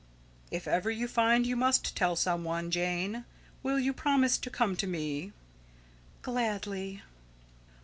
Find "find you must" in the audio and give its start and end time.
1.07-1.95